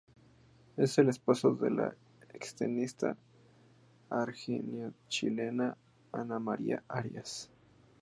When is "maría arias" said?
6.39-7.51